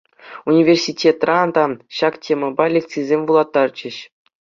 [0.53, 1.63] Университетра та
[1.99, 3.97] ҫак темӑпа лекцисем вулаттарчӗҫ.